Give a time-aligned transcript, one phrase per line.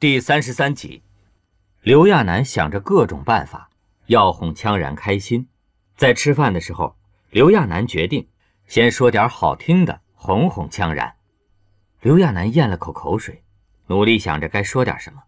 [0.00, 1.02] 第三十三集，
[1.80, 3.68] 刘亚楠想着各种办法
[4.06, 5.48] 要哄羌然开心。
[5.96, 6.96] 在吃饭的时候，
[7.30, 8.28] 刘亚楠决定
[8.68, 11.16] 先说点好听的哄哄羌然。
[12.00, 13.42] 刘亚楠咽了口口水，
[13.88, 15.24] 努力想着该说点什么，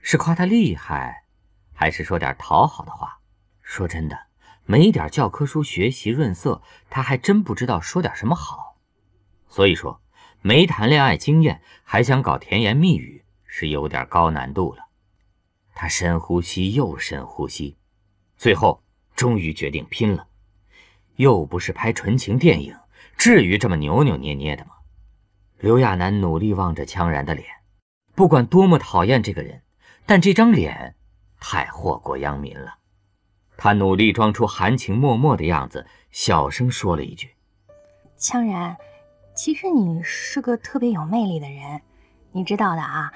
[0.00, 1.24] 是夸他厉害，
[1.74, 3.18] 还是说点讨好的话？
[3.62, 4.16] 说真的，
[4.64, 8.76] 没点教科书学习润色，他还真不知道说点什么好。
[9.48, 10.00] 所以说，
[10.40, 13.24] 没谈恋爱经验还想搞甜言蜜语。
[13.60, 14.84] 是有点高难度了，
[15.74, 17.76] 他深呼吸又深呼吸，
[18.36, 18.80] 最后
[19.16, 20.28] 终于决定拼了。
[21.16, 22.76] 又不是拍纯情电影，
[23.16, 24.70] 至于这么扭扭捏捏的吗？
[25.58, 27.48] 刘亚楠努力望着羌然的脸，
[28.14, 29.60] 不管多么讨厌这个人，
[30.06, 30.94] 但这张脸
[31.40, 32.76] 太祸国殃民了。
[33.56, 37.34] 他努力装出含情脉脉的样子，小声说了一句
[38.16, 38.76] ：“羌然，
[39.34, 41.82] 其实你是个特别有魅力的人，
[42.30, 43.12] 你知道的啊。”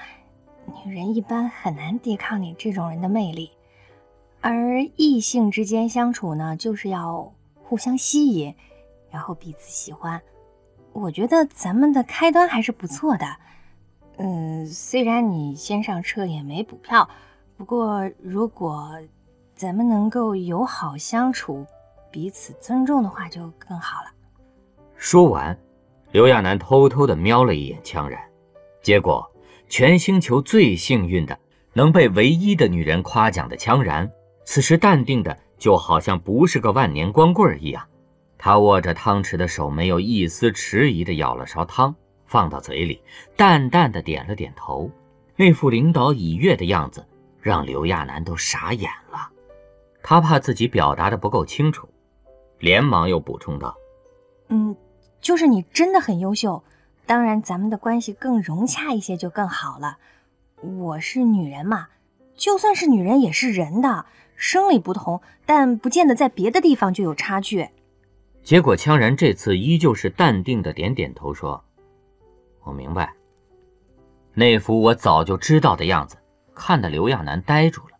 [0.85, 3.51] 女人一般很难抵抗你这种人的魅力，
[4.41, 8.53] 而异性之间相处呢，就是要互相吸引，
[9.09, 10.21] 然后彼此喜欢。
[10.91, 13.25] 我觉得咱们的开端还是不错的。
[14.17, 17.09] 嗯，虽然你先上车也没补票，
[17.57, 18.91] 不过如果
[19.55, 21.65] 咱们能够友好相处，
[22.11, 24.11] 彼此尊重的话，就更好了。
[24.95, 25.57] 说完，
[26.11, 28.21] 刘亚楠偷偷的瞄了一眼羌然，
[28.81, 29.27] 结果。
[29.73, 31.35] 全星球最幸运的，
[31.73, 34.07] 能被唯一的女人夸奖的羌然，
[34.45, 37.83] 此时淡定的就好像不是个万年光棍一样。
[38.37, 41.95] 他握着汤匙的手没有一丝迟疑的舀了勺汤，
[42.27, 43.01] 放到嘴里，
[43.35, 44.91] 淡淡的点了点头，
[45.35, 47.03] 那副领导已阅的样子，
[47.41, 49.27] 让刘亚楠都傻眼了。
[50.03, 51.89] 他怕自己表达的不够清楚，
[52.59, 53.75] 连忙又补充道
[54.49, 54.77] ：“嗯，
[55.19, 56.63] 就是你真的很优秀。”
[57.05, 59.97] 当然，咱们的关系更融洽一些就更好了。
[60.61, 61.89] 我是女人嘛，
[62.35, 67.69] 就算是女人也是人的，生理不同，但不见得在别的地方就有差距。
[68.41, 71.63] 结果，羌然这次依旧是淡定的点点头，说
[72.63, 73.13] ：“我明白。”
[74.33, 76.17] 那副我早就知道的样子，
[76.55, 77.97] 看得刘亚楠呆住了。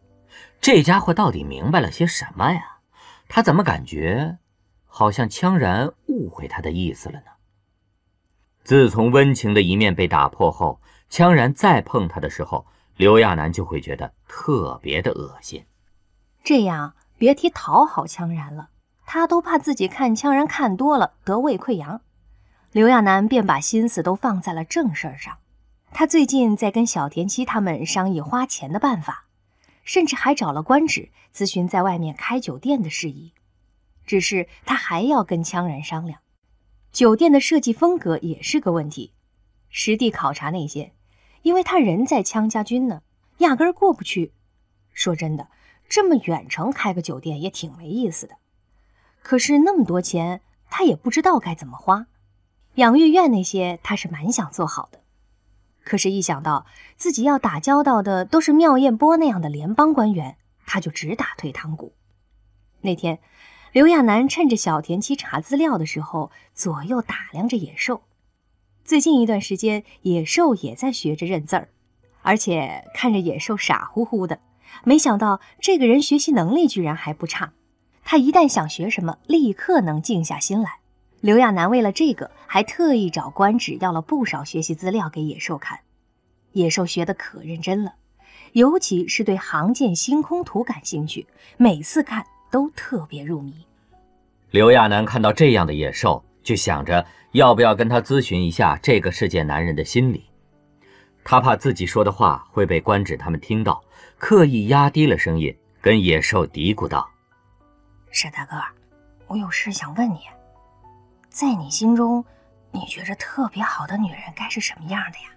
[0.61, 2.77] 这家伙到底明白了些什么呀？
[3.27, 4.37] 他怎么感觉
[4.85, 7.32] 好像羌然误会他的意思了呢？
[8.63, 10.79] 自从温情的一面被打破后，
[11.09, 12.65] 羌然再碰他的时候，
[12.95, 15.65] 刘亚楠就会觉得特别的恶心。
[16.43, 18.69] 这样别提讨好羌然了，
[19.05, 22.01] 他都怕自己看羌然看多了得胃溃疡。
[22.71, 25.37] 刘亚楠便把心思都放在了正事儿上。
[25.91, 29.25] 他最近在跟小田七他们商议花钱的办法，
[29.83, 33.33] 甚至还找了官职咨询在外面开酒店的事宜。
[34.05, 36.19] 只是他还要跟羌然商量。
[36.93, 39.13] 酒店的设计风格也是个问题，
[39.67, 40.93] 实地考察那些，
[41.41, 43.01] 因为他人在羌家军呢，
[43.39, 44.31] 压根儿过不去。
[44.93, 45.47] 说真的，
[45.89, 48.35] 这么远程开个酒店也挺没意思的。
[49.23, 52.05] 可是那么多钱，他也不知道该怎么花。
[52.75, 54.99] 养育院那些，他是蛮想做好的，
[55.83, 60.37] 可是，一想到自己要打交道的都是妙艳波那样的联邦官员，
[60.67, 61.95] 他就直打退堂鼓。
[62.81, 63.19] 那天。
[63.73, 68.03] 刘亚楠趁着小田七查资料的时候，左右打量着野兽。
[68.85, 71.69] 最近一段时间，野兽也在学着认字儿，
[72.21, 74.39] 而且看着野兽傻乎乎的。
[74.83, 77.53] 没想到这个人学习能力居然还不差，
[78.03, 80.75] 他一旦想学什么，立刻能静下心来。
[81.19, 85.79] 刘亚楠为了这个，还特意找官职要了不少学习资料给野兽看。
[86.51, 87.95] 野兽学的可认真了，
[88.51, 91.25] 尤其是对航舰星空图感兴趣，
[91.57, 92.27] 每次看。
[92.53, 93.51] 都特别入迷。
[94.51, 100.29] 刘亚楠看到这样的野兽，就想着要不要跟他咨询一下这个世界男人的心理。
[101.23, 103.83] 他怕自己说的话会被官职他们听到，
[104.19, 107.09] 刻意压低了声音，跟野兽嘀咕道
[108.13, 108.61] ：“沈大哥，
[109.25, 110.19] 我有事想问你，
[111.29, 112.23] 在你心中，
[112.69, 115.31] 你觉着特别好的女人该是什么样的呀？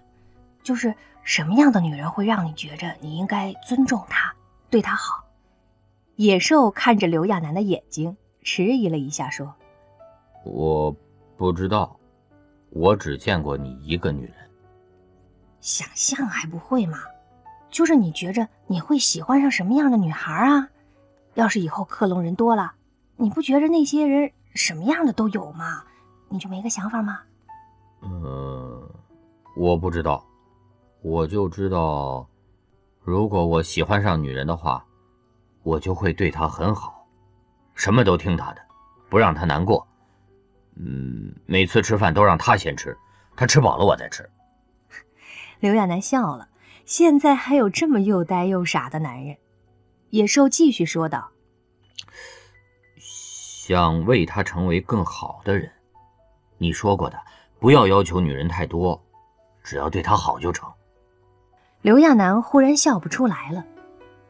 [0.61, 4.31] 就是什么样的女人会让你觉着你应该尊重她，
[4.69, 5.23] 对她好？”
[6.17, 9.53] 野兽看着刘亚楠的眼睛，迟疑了一下，说
[10.43, 10.91] ：“我
[11.37, 11.95] 不知道，
[12.71, 14.33] 我只见过你一个女人。
[15.61, 16.97] 想象还不会吗？
[17.69, 20.67] 就是你觉着你会喜欢上什么样的女孩啊？
[21.35, 22.73] 要是以后克隆人多了，
[23.15, 25.83] 你不觉着那些人什么样的都有吗？
[26.29, 27.19] 你就没个想法吗
[28.01, 28.89] ？”“嗯，
[29.55, 30.25] 我不知道，
[31.03, 32.27] 我就知道，
[33.03, 34.83] 如果我喜欢上女人的话。”
[35.67, 37.05] 我就会对他很好，
[37.75, 38.61] 什么都听他的，
[39.09, 39.85] 不让他难过。
[40.77, 42.97] 嗯，每次吃饭都让他先吃，
[43.35, 44.29] 他吃饱了我再吃。
[45.59, 46.47] 刘亚楠笑了，
[46.85, 49.35] 现在还有这么又呆又傻的男人。
[50.11, 51.31] 野兽继续说道
[52.97, 55.69] ：“想为他成为更好的人，
[56.57, 57.19] 你说过的，
[57.59, 59.03] 不要要求女人太多，
[59.63, 60.71] 只要对她好就成。”
[61.83, 63.65] 刘亚楠忽然笑不出来了，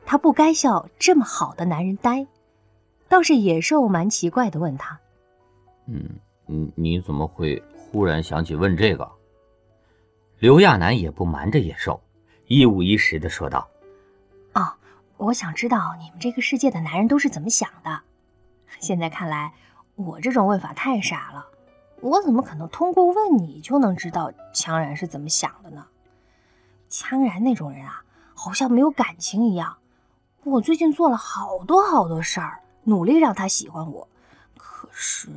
[0.09, 2.25] 他不该笑这么好的男人呆，
[3.09, 4.97] 倒是野兽蛮奇怪的问他
[5.85, 6.01] ：“嗯，
[6.45, 9.11] 你你怎么会忽然想起问这个？”
[10.39, 11.99] 刘亚楠也不瞒着野兽，
[12.45, 13.67] 一五一十的说道
[14.55, 14.73] ：“哦。”
[15.17, 18.01] 我想知道你们这个世界的男人都是怎么想的。
[18.79, 19.51] 现在看来，
[19.95, 21.47] 我这种问法太傻了。
[22.01, 25.87] 我怎么可能通过问你就能知道羌然是怎么想的呢？
[26.87, 28.03] 羌然那种人啊，
[28.35, 29.75] 好像没有感情一样。
[30.49, 34.07] 我最近做了好多好多事儿，努力让他喜欢我，
[34.57, 35.27] 可是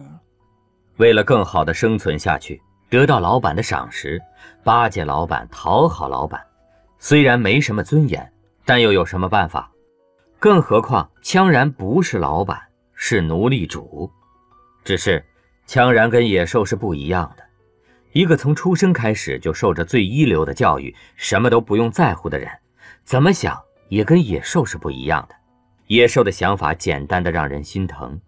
[0.97, 4.21] 为了更好的生存下去，得到老板的赏识，
[4.63, 6.41] 巴结老板，讨好老板，
[6.99, 8.33] 虽然没什么尊严。
[8.63, 9.69] 但又有什么办法？
[10.39, 12.61] 更何况羌然不是老板，
[12.95, 14.09] 是奴隶主。
[14.85, 15.25] 只是
[15.67, 17.43] 羌然跟野兽是不一样的，
[18.13, 22.49] 一个从出生开始就受着最一流的教育，什么都不用在乎的人，
[23.03, 25.35] 怎么想也跟野兽是不一样的。
[25.89, 28.19] 野兽的想法简单的让人心疼，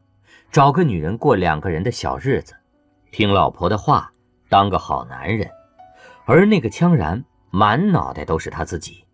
[0.50, 2.54] 找个女人过两个人的小日子，
[3.10, 4.12] 听老婆的话，
[4.48, 5.48] 当个好男人。
[6.24, 9.04] 而那个羌然满脑袋都是他自己。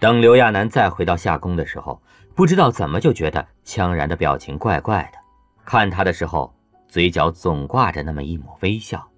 [0.00, 2.02] 等刘亚楠再回到夏宫的时候，
[2.34, 5.18] 不知道怎么就觉得羌然的表情怪怪的，
[5.64, 6.52] 看他的时候，
[6.88, 9.08] 嘴角总挂着那么一抹微笑。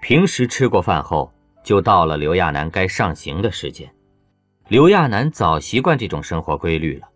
[0.00, 1.30] 平时吃过饭后，
[1.62, 3.90] 就到了刘亚楠该上刑的时间。
[4.68, 7.08] 刘亚楠早习惯这种生活规律了，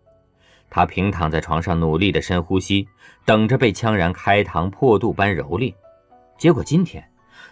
[0.71, 2.87] 他平躺在床上，努力的深呼吸，
[3.25, 5.75] 等着被羌然开膛破肚般蹂躏。
[6.35, 7.07] 结果今天，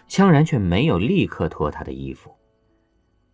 [0.08, 2.34] 羌然却没有立刻脱他的衣服。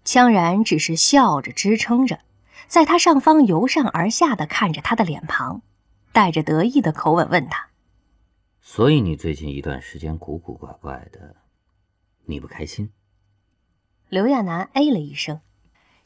[0.04, 2.20] 羌然只是笑着支撑着，
[2.66, 5.62] 在他上方由上而下的看着他的脸庞，
[6.12, 7.70] 带着得意的口吻问他
[8.60, 11.34] ：“所以你最近一段时间古古怪怪的，
[12.26, 12.90] 你不开心？”
[14.10, 15.40] 刘亚楠哎了一声，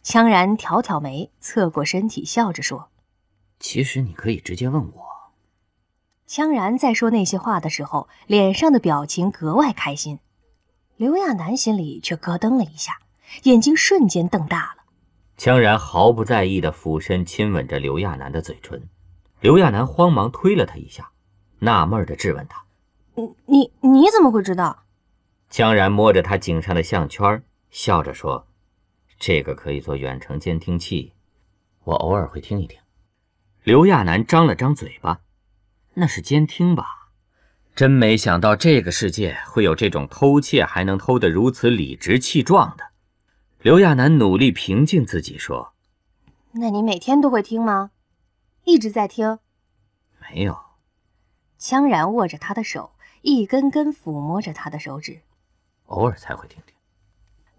[0.05, 2.91] 羌然挑挑眉，侧过身体，笑着说
[3.61, 5.03] ：“其实你可以直接问我。”
[6.29, 10.19] 羌然在说那些话的时候，脸上的表情格外开心，
[10.97, 12.99] 刘亚楠心里却咯噔了一下。
[13.45, 14.83] 眼睛瞬间瞪大了，
[15.39, 18.89] 羌然毫不在意的俯身亲吻着刘亚楠的嘴唇。
[19.41, 21.11] 刘亚楠慌忙推了他一下，
[21.61, 22.63] 纳闷的质问他
[23.17, 24.85] ：“你你你怎么会知道？”
[25.51, 28.47] 羌然摸着他颈上的项圈，笑着说
[29.25, 31.13] ：“这个可以做远程监听器，
[31.85, 32.81] 我偶尔会听一听。”
[33.63, 35.21] 刘亚楠张了张嘴巴
[35.95, 37.13] ：“那是监听吧？
[37.73, 42.87] 真没想到这个世界会有这种偷窃还能偷得如此理直气壮的。”
[43.63, 45.73] 刘亚楠努力平静自己说
[46.55, 47.93] ：“那你每天都会听吗？
[48.65, 49.39] 一直在听
[50.19, 50.59] ？”“没有。”
[51.61, 55.23] 羌然握着他的手，一根根抚摸着他的手指
[55.87, 56.75] ，“偶尔才会听听。”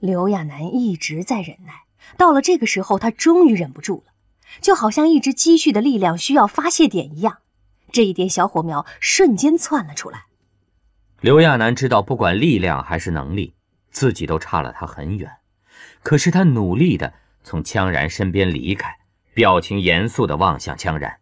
[0.04, 1.86] 刘亚楠一直在忍耐，
[2.18, 4.12] 到了这个时候，他终于忍不住了，
[4.60, 7.38] 就好像一直积蓄的力量需要发泄点一样，
[7.90, 10.26] 这一点小火苗瞬间窜了出来。
[11.22, 13.56] 刘亚楠知道，不管力量还是能力，
[13.92, 15.32] 自己都差了他很远。
[16.02, 18.94] 可是他努力的从羌然身边离开，
[19.34, 21.20] 表情严肃的望向羌然，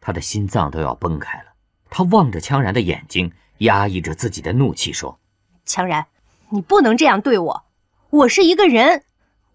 [0.00, 1.52] 他的心脏都要崩开了。
[1.90, 5.20] 他望着羌然的眼睛，压抑着自己的怒气说
[5.68, 6.06] ：“羌然，
[6.48, 7.67] 你不能这样对我。
[8.10, 9.04] 我是一个人，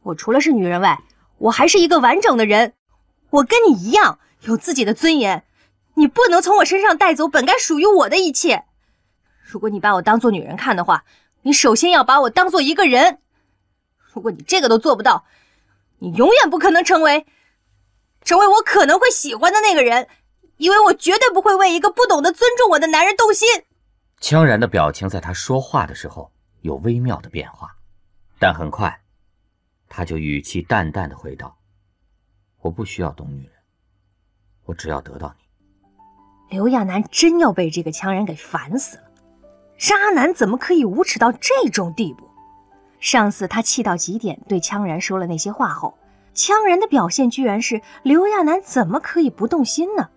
[0.04, 1.02] 我除了是女人外，
[1.40, 2.74] 我还是一个完整的人。
[3.32, 5.44] 我跟你一样有自己的尊严。
[5.96, 8.66] 你不能从我身上带走本该属于我的一切。
[9.42, 11.04] 如果你把我当做女人看的话，
[11.42, 13.18] 你首先要把我当做一个人。”
[14.14, 15.26] 如果你这个都做不到，
[15.98, 17.26] 你永远不可能成为，
[18.24, 20.08] 成为我可能会喜欢的那个人，
[20.58, 23.64] 因为我绝对不会为一个不懂得尊重我的男人动心。
[24.22, 26.32] 羌然的表情在他说话的时候
[26.62, 27.76] 有微妙的变化，
[28.44, 29.00] 但很快，
[29.88, 31.58] 他就语气淡淡的回道
[32.60, 33.54] ：“我不需要懂女人，
[34.66, 35.46] 我只要得到你。”
[36.54, 39.04] 刘亚楠真要被这个羌人给烦死了，
[39.78, 42.30] 渣男怎么可以无耻到这种地步？
[43.00, 45.98] 上次他气到极点，对羌然说了那些话后，
[46.36, 50.10] 羌然的表现居然是刘亚楠怎么可以不动心呢？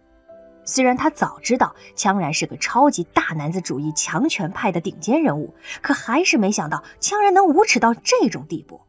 [0.67, 8.81] 虽然他早知道羌然是个超级大男子主义强权派的顶尖人物，可还是没想到羌然能无耻到这种地步。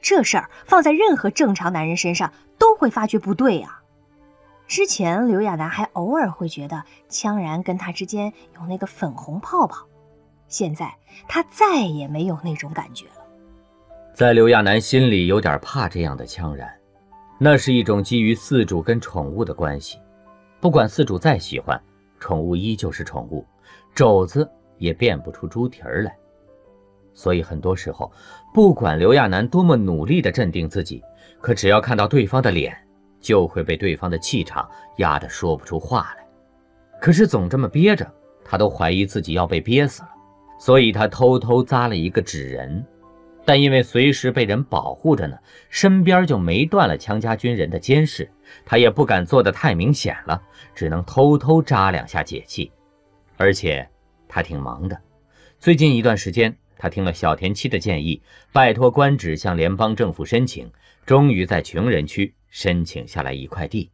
[0.00, 3.82] 这事儿放在任何正常男人身上都会发觉不对啊。
[4.66, 9.86] 之前刘亚楠还偶尔会觉得羌然跟他之间有那个粉红泡泡，
[10.48, 10.92] 现在
[11.28, 13.12] 他再也没有那种感觉了。
[14.14, 16.68] 在刘亚楠心里有点怕这样的羌然，
[17.38, 19.98] 那是一种基于饲主跟宠物的关系，
[20.60, 21.80] 不管饲主再喜欢，
[22.18, 23.44] 宠物依旧是宠物，
[23.94, 24.48] 肘子
[24.78, 26.16] 也变不出猪蹄儿来。
[27.12, 28.10] 所以很多时候，
[28.52, 31.02] 不管刘亚楠多么努力地镇定自己，
[31.40, 32.76] 可只要看到对方的脸，
[33.20, 36.26] 就会被对方的气场压得说不出话来。
[37.00, 38.10] 可是总这么憋着，
[38.44, 40.08] 他都怀疑自己要被憋死了。
[40.58, 42.84] 所以他偷偷扎了一个纸人，
[43.46, 45.38] 但因为随时被人保护着呢，
[45.70, 48.30] 身边就没断了强家军人的监视，
[48.64, 50.42] 他也不敢做得太明显了，
[50.74, 52.70] 只能偷偷扎两下解气。
[53.36, 53.88] 而且
[54.28, 55.00] 他挺忙的，
[55.58, 56.54] 最近一段时间。
[56.78, 58.20] 他听了小田七的建议，
[58.52, 60.70] 拜托官职向联邦政府申请，
[61.06, 63.90] 终于在穷人区申请下来一块地。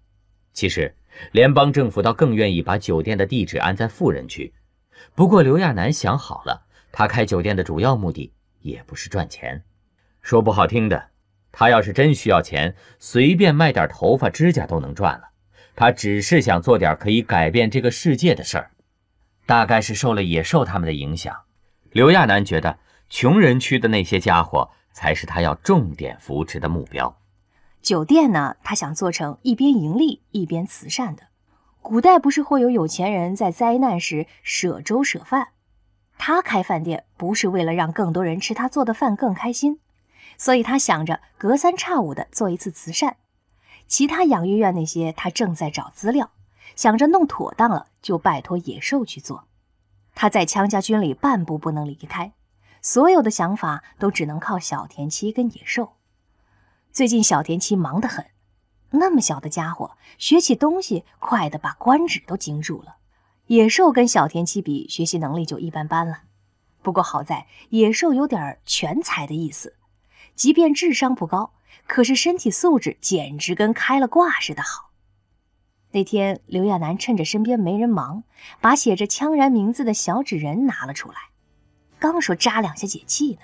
[0.53, 0.93] 其实，
[1.31, 4.53] 联邦政府倒更愿意把酒店的地址安在富人区。
[5.15, 8.33] 不过，刘亚楠想好了，他开酒店的主要目的
[8.63, 9.63] 也不是赚钱。
[10.21, 11.11] 说不好听的，
[11.51, 15.29] 他要是真需要钱，随便卖点头发、指甲都能赚了。
[15.75, 18.71] 他只是想做点可以改变这个世界的事儿。
[19.45, 21.37] 大概是受了野兽他们的影响。
[21.91, 22.79] 刘亚楠觉得，
[23.11, 27.19] 穷人区的那些家伙才是他要重点扶持的目标。
[27.83, 31.25] 酒店呢，他想做成一边盈利一边慈善的。
[31.81, 35.49] 古代不是会有有钱人在灾难时舍粥舍饭？
[36.25, 39.81] 他开饭店不是为了让更多人吃他做的饭更开心，
[40.39, 43.17] 所以他想着隔三差五的做一次慈善。
[43.89, 46.31] 其他养育院那些，他正在找资料，
[46.77, 49.49] 想着弄妥当了就拜托野兽去做。
[50.15, 52.31] 他在羌家军里半步不能离开，
[52.81, 55.95] 所有的想法都只能靠小田七跟野兽。
[56.93, 58.27] 最近小田七忙得很，
[58.91, 62.99] 那么小的家伙学起东西快得把官职都惊住了。
[63.53, 66.21] 野兽跟小田七比，学习能力就一般般了。
[66.81, 69.77] 不过好在野兽有点全才的意思，
[70.35, 71.53] 即便智商不高，
[71.87, 74.93] 可是身体素质简直跟开了挂似的好。
[75.91, 78.25] 那天，刘亚楠趁着身边没人忙，
[78.63, 81.17] 把写着羌然名字的小纸人拿了出来。
[81.99, 83.41] 刚说扎两下解气呢，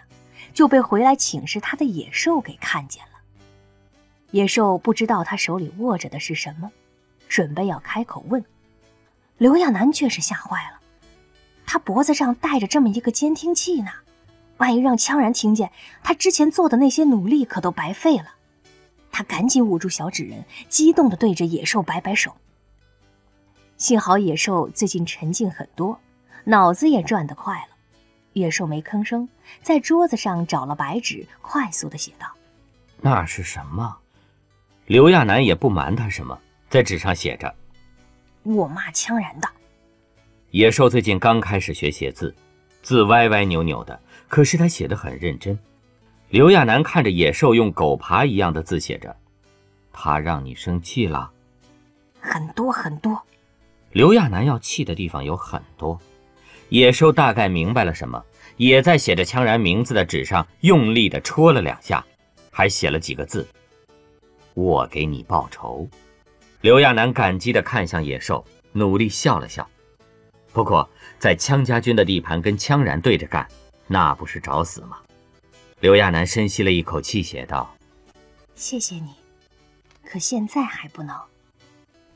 [0.55, 3.19] 就被回来请示他的野兽给看见了。
[4.31, 6.73] 野兽不知道他手里握着的是什么，
[7.29, 8.43] 准备要开口问，
[9.39, 10.79] 刘亚楠却是吓坏了。
[11.65, 13.91] 他脖子上戴着这么一个监听器呢，
[14.57, 15.71] 万一让羌然听见，
[16.03, 18.35] 他之前做的那些努力可都白费了。
[19.11, 22.35] 他赶紧捂住小纸人，激动地对着野兽摆摆手。
[23.77, 26.01] 幸好野兽最近沉静很多，
[26.45, 27.77] 脑子也转得快了。
[28.33, 29.29] 野兽没吭声，
[29.63, 32.27] 在桌子上找了白纸，快速地写道
[33.01, 33.97] ：“那是什么？”
[34.87, 36.39] 刘亚楠也不瞒他什么，
[36.71, 37.55] 在纸上写着
[38.55, 39.49] ：“我骂羌然的。”
[40.51, 42.35] 野兽最近刚开始学写字，
[42.83, 45.59] 字歪歪扭扭的，可是他写的很认真。
[46.31, 49.15] 刘亚楠看着野兽用狗爬一样的字写着
[49.93, 51.31] ：“他让你生气了，
[52.21, 53.21] 很多很多。”
[53.93, 55.99] 刘亚楠要气的地方有很多。
[56.69, 58.23] 野兽大概明白了什么，
[58.59, 62.05] 也在写着羌然名字的纸上用力的戳了两下，
[62.51, 63.49] 还写了几个字
[64.53, 65.89] ：“我给你报仇。”
[66.61, 69.65] 刘亚楠感激地看向野兽，努力笑了笑。
[70.53, 73.47] 不过，在羌家军的地盘跟羌然对着干，
[73.87, 74.99] 那不是找死吗？
[75.79, 77.73] 刘亚楠深吸了一口气，写道
[78.57, 79.15] ：“谢谢你，
[80.05, 81.17] 可现在还不能。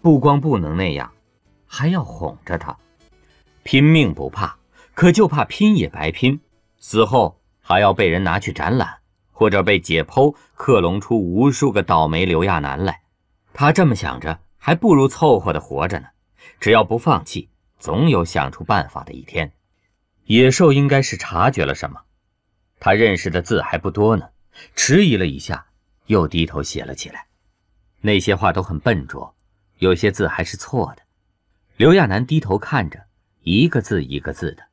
[0.00, 1.12] 不光不能那样，
[1.64, 2.76] 还要哄着他。
[3.62, 4.56] 拼命不怕，
[4.92, 6.40] 可就怕拼也白拼，
[6.80, 8.98] 死后还要被人拿去展览，
[9.30, 13.01] 或者被解剖克隆出无数个倒霉刘亚楠来。
[13.54, 16.08] 他这么想着，还不如凑合的活着呢。
[16.58, 19.52] 只要不放弃，总有想出办法的一天。
[20.24, 22.00] 野兽应该是察觉了什么。”
[22.78, 24.28] 他认识的字还不多呢，
[24.74, 25.66] 迟疑了一下，
[26.06, 27.26] 又低头写了起来。
[28.00, 29.34] 那些话都很笨拙，
[29.78, 31.02] 有些字还是错的。
[31.76, 33.04] 刘亚楠低头看着，
[33.42, 34.64] 一个字一个字的。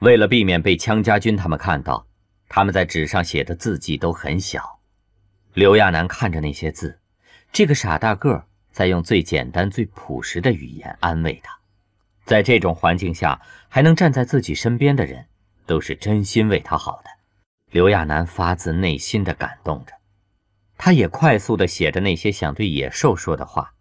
[0.00, 2.06] 为了避免被羌家军他们看到，
[2.48, 4.80] 他们在纸上写的字迹都很小。
[5.54, 6.98] 刘亚楠看着那些字，
[7.52, 11.58] 这个傻大个在用最简单、最朴实的语言安慰他。
[12.24, 15.26] 在这种环境下，还能站在自己身边的人，
[15.66, 17.10] 都是真心为他好的。
[17.70, 19.92] 刘亚楠发自内心的感动着，
[20.76, 23.74] 他也快速的写着那些想对野兽说的话，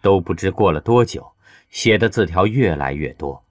[0.00, 1.32] 都不知过了多久，
[1.70, 3.44] 写的字条越来越多，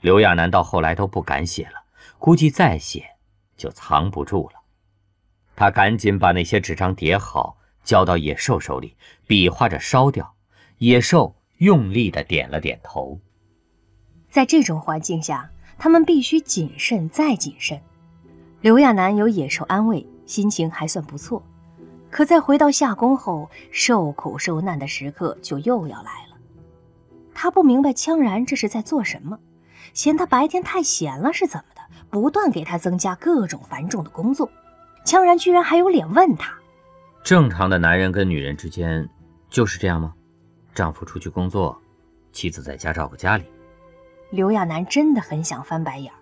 [0.00, 1.84] 刘亚楠到后来都不敢写了，
[2.18, 3.04] 估计再写
[3.56, 4.60] 就藏不住了。
[5.54, 8.96] 他赶紧把那些纸张叠好，交到野兽手里，
[9.26, 10.34] 比划着烧掉。
[10.78, 13.18] 野兽用力的点了点头。
[14.30, 17.80] 在这种环境下，他们必须谨慎再谨慎。
[18.60, 21.42] 刘亚楠有野兽安慰，心情还算不错。
[22.10, 26.36] 可在回到夏宫后，受苦受难的时刻就又要来了。
[27.34, 29.38] 他不明白羌然这是在做什么，
[29.94, 34.50] 嫌他白天太闲了是怎么的，不断给他增加各种繁重的工作。
[35.04, 36.52] 羌然居然还有脸问他：
[37.22, 39.08] 正常的男人跟女人之间
[39.48, 40.14] 就是这样吗？
[40.74, 41.80] 丈夫出去工作，
[42.32, 43.44] 妻子在家照顾家里。
[44.30, 46.16] 刘亚楠真的很想翻白眼儿，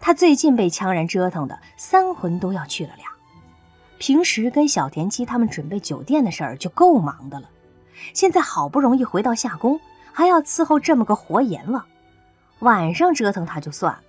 [0.00, 3.06] 他最近被羌然折腾的三魂都要去了俩。
[3.98, 7.48] 平时跟小田七他们准备酒店的事儿就够忙的了，
[8.14, 9.80] 现在好不容易回到夏宫。
[10.14, 11.86] 还要伺候这么个活阎王，
[12.58, 14.02] 晚上折腾他就算了，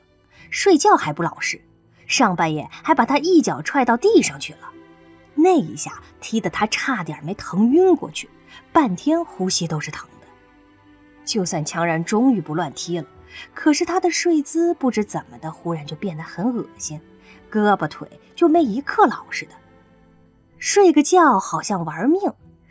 [0.49, 1.61] 睡觉还不老实，
[2.07, 4.69] 上半夜还把他一脚踹到地上去了，
[5.43, 8.29] 那一下踢得他差点没疼晕过去，
[8.71, 10.27] 半天呼吸都是疼的。
[11.25, 13.05] 就算强然终于不乱踢了，
[13.53, 16.99] 可是他的睡姿不知怎么的，忽然就变得很恶心，
[17.51, 19.51] 胳膊腿就没一刻老实的，
[20.59, 22.21] 睡个觉好像玩命，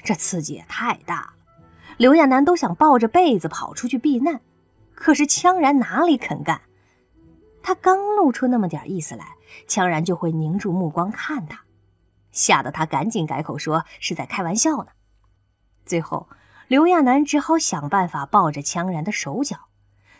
[0.02, 1.32] 这刺激也太大了。
[1.98, 4.40] 刘亚楠都想抱着被子跑出去避难，
[4.94, 6.62] 可是羌然哪里肯干？
[7.62, 9.36] 他刚露出那么点意思来，
[9.68, 11.60] 羌然就会凝住目光看他，
[12.32, 14.88] 吓得他赶紧改口说是在开玩笑呢。
[15.86, 16.28] 最后，
[16.66, 19.68] 刘亚楠只好想办法抱着羌然的手脚，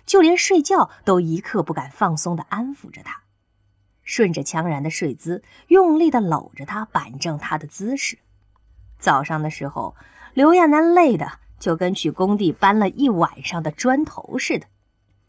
[0.07, 3.23] 就连睡觉都一刻不敢放松地安抚着他，
[4.03, 8.19] 顺着羌然的睡姿，用力地搂着他，板正他的姿势。
[8.99, 9.97] 早上的时候，
[10.35, 11.41] 刘亚楠累的。
[11.63, 14.67] 就跟去工地搬了一晚上的砖头似的。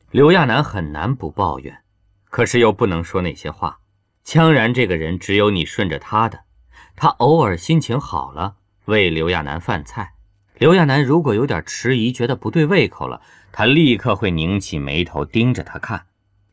[0.10, 1.84] 刘亚楠很难不抱怨，
[2.32, 3.78] 可是又不能说那些话。
[4.26, 6.40] 羌然这个人，只有你顺着他的。
[6.96, 10.14] 他偶尔心情好了，喂刘亚楠饭菜。
[10.58, 13.22] 刘亚楠如果有点迟疑，觉得不对胃口了，
[13.52, 16.06] 他立刻会拧起眉头盯着他看，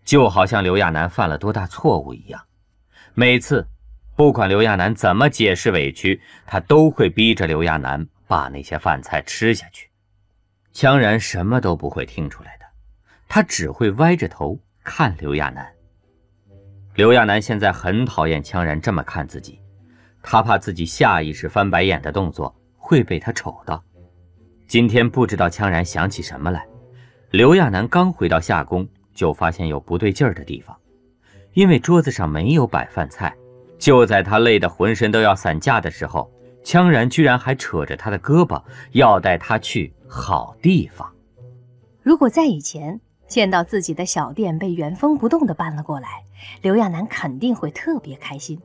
[0.04, 2.42] 就好像刘亚楠犯了多大错误一样。
[3.14, 3.68] 每次，
[4.16, 8.08] 不管刘亚楠怎么解释委屈，他都会逼着刘亚楠。
[8.30, 9.90] 把那些饭菜吃下去，
[10.72, 12.64] 羌然什么都不会听出来的，
[13.26, 15.68] 他只会歪着头看刘亚楠。
[16.94, 19.58] 刘亚楠现在很讨厌羌然这么看自己，
[20.22, 23.82] 他怕自己下意识翻白眼的动作会被他瞅到。
[24.66, 26.66] 今天不知道羌然想起什么来，
[27.30, 30.76] 刘亚楠刚回到夏宫就发现有不对劲儿的地方，
[31.54, 33.34] 因为桌子上没有摆饭菜。
[33.78, 36.30] 就在他累得浑身都要散架的时候。
[36.62, 41.10] 羌然居然还扯着他的胳膊，要带他去好地方。
[42.02, 46.22] 如果在以前见到自己的小店被原封不动地搬了过来，
[46.60, 48.60] 刘亚楠肯定会特别开心。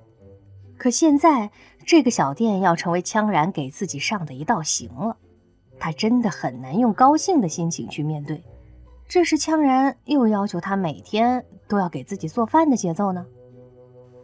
[0.78, 1.50] 可现在
[1.86, 5.16] 这个小店要成为羌然给自己上的一道刑了，
[5.80, 8.44] 他真的很难用高兴的心情去面对。
[9.08, 13.26] 这是羌然又要求他每天都要给自己做饭的节奏呢？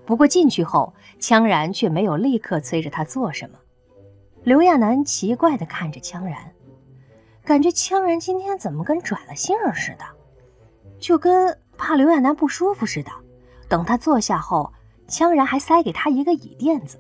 [0.06, 3.58] 不过进去后，羌然却没有立刻催着他做什么。
[4.44, 6.52] 刘亚楠奇怪地看着羌然，
[7.46, 10.06] 感觉羌然今天怎么跟转了性似的，
[11.00, 13.12] 就跟怕刘亚楠不舒服似的。
[13.70, 14.74] 等他坐下后，
[15.12, 16.98] 羌然还塞给他一个椅垫子。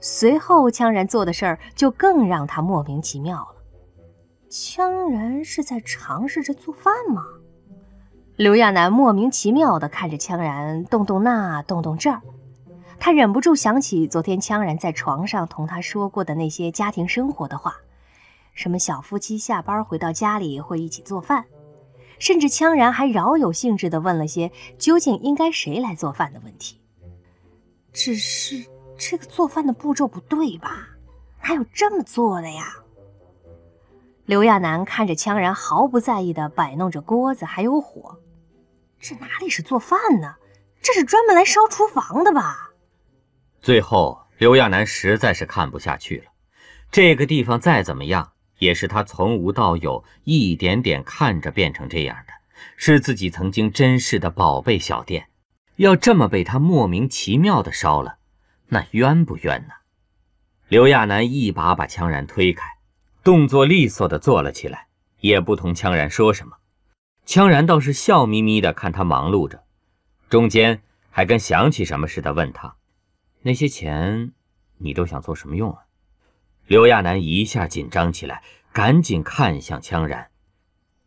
[0.00, 3.56] 随后，羌然做的事儿就更让他莫名其妙了。
[4.48, 7.24] 羌然是在尝试着做饭吗？
[8.36, 12.22] 刘亚楠莫名其妙地看着羌然，动动那，动动这儿，
[13.00, 17.74] 他忍不住想起昨天羌然在床上同他说过的那些家庭生活的话，
[18.54, 21.44] 什么小夫妻下班回到家里会一起做饭，
[22.20, 26.80] 甚至羌然还饶有兴致地问了些究竟应该谁来做饭的问题。
[27.98, 28.64] 只是
[28.96, 30.88] 这个做饭的步骤不对吧？
[31.42, 32.76] 哪有这么做的呀？
[34.24, 38.20] 刘亚楠看着羌然毫不在意地摆弄着锅子还有火。
[39.00, 40.36] 这哪里是做饭呢？
[40.80, 42.70] 这是专门来烧厨房的吧？
[43.60, 46.26] 最后，刘亚楠实在是看不下去了。
[46.92, 48.30] 这个地方再怎么样，
[48.60, 52.32] 也是他从无到有，一点点看着变成这样的，
[52.76, 55.27] 是自己曾经珍视的宝贝小店，
[55.78, 58.18] 要这么被他莫名其妙的烧了，
[58.66, 59.74] 那冤不冤呢？
[60.66, 62.78] 刘亚楠一把把羌然推开，
[63.22, 64.88] 动作利索的坐了起来，
[65.20, 66.56] 也不同羌然说什么。
[67.24, 69.62] 羌然倒是笑眯眯的看他忙碌着，
[70.28, 72.74] 中间还跟想起什么似的问他
[73.42, 74.32] ：“那些钱，
[74.78, 75.84] 你都想做什么用啊？”
[76.66, 80.30] 刘亚楠一下紧张起来，赶紧看向羌然，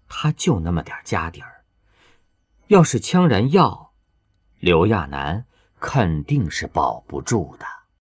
[0.07, 1.65] 他就那么点家底儿，
[2.67, 3.90] 要是羌然要，
[4.61, 5.43] 刘亚楠
[5.79, 7.65] 肯定是保不住的。